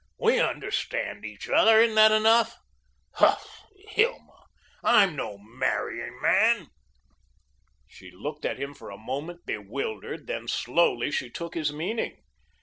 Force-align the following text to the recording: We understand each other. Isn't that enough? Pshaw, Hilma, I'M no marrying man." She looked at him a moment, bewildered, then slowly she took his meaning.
We 0.17 0.39
understand 0.39 1.23
each 1.23 1.47
other. 1.47 1.79
Isn't 1.79 1.93
that 1.93 2.11
enough? 2.11 2.57
Pshaw, 3.15 3.37
Hilma, 3.89 4.45
I'M 4.83 5.15
no 5.15 5.37
marrying 5.37 6.19
man." 6.23 6.69
She 7.87 8.09
looked 8.09 8.43
at 8.43 8.57
him 8.57 8.73
a 8.81 8.97
moment, 8.97 9.45
bewildered, 9.45 10.25
then 10.25 10.47
slowly 10.47 11.11
she 11.11 11.29
took 11.29 11.53
his 11.53 11.71
meaning. 11.71 12.17